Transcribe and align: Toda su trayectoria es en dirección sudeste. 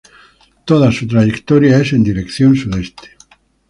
Toda 0.65 0.91
su 0.91 1.05
trayectoria 1.05 1.77
es 1.77 1.93
en 1.93 2.03
dirección 2.03 2.55
sudeste. 2.55 3.11